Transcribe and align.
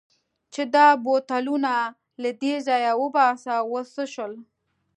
چې 0.53 0.61
دا 0.75 0.87
بوتلونه 1.03 1.73
له 2.21 2.29
دې 2.41 2.55
ځایه 2.67 2.93
وباسه، 3.01 3.53
اوس 3.67 3.87
څه 3.95 4.03
شول؟ 4.13 4.33